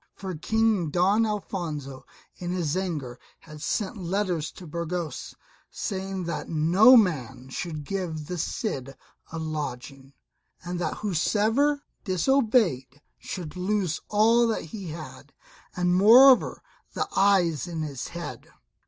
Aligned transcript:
For 0.15 0.33
King 0.33 0.89
Don 0.89 1.27
Alfonso 1.27 2.07
in 2.37 2.49
his 2.49 2.75
anger 2.75 3.19
had 3.41 3.61
sent 3.61 3.97
letters 3.97 4.51
to 4.53 4.65
Burgos, 4.65 5.35
saying 5.69 6.23
that 6.23 6.49
no 6.49 6.97
man 6.97 7.49
should 7.49 7.83
give 7.83 8.25
the 8.25 8.39
Cid 8.39 8.95
a 9.31 9.37
lodging; 9.37 10.13
and 10.63 10.79
that 10.79 10.95
whosoever 10.97 11.83
disobeyed 12.03 12.99
should 13.19 13.55
lose 13.55 14.01
all 14.09 14.47
that 14.47 14.63
he 14.63 14.87
had, 14.87 15.33
and 15.75 15.93
moreover 15.95 16.63
the 16.93 17.07
eyes 17.15 17.67
in 17.67 17.83
his 17.83 18.07
head. 18.07 18.47